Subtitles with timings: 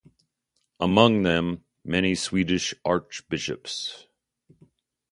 [0.79, 4.07] Among them, many Swedish archbishops.